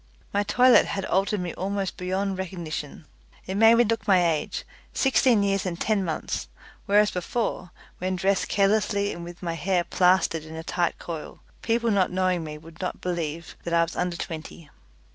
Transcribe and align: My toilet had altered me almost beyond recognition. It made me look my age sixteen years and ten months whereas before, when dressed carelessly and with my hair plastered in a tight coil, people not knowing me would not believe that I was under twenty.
My 0.33 0.41
toilet 0.41 0.87
had 0.87 1.05
altered 1.05 1.41
me 1.41 1.53
almost 1.53 1.95
beyond 1.95 2.39
recognition. 2.39 3.05
It 3.45 3.53
made 3.53 3.75
me 3.75 3.83
look 3.83 4.07
my 4.07 4.25
age 4.31 4.65
sixteen 4.95 5.43
years 5.43 5.63
and 5.63 5.79
ten 5.79 6.03
months 6.03 6.47
whereas 6.87 7.11
before, 7.11 7.69
when 7.99 8.15
dressed 8.15 8.47
carelessly 8.47 9.13
and 9.13 9.23
with 9.23 9.43
my 9.43 9.53
hair 9.53 9.83
plastered 9.83 10.43
in 10.43 10.55
a 10.55 10.63
tight 10.63 10.97
coil, 10.97 11.41
people 11.61 11.91
not 11.91 12.09
knowing 12.11 12.43
me 12.43 12.57
would 12.57 12.81
not 12.81 12.99
believe 12.99 13.55
that 13.63 13.75
I 13.75 13.83
was 13.83 13.95
under 13.95 14.17
twenty. 14.17 14.71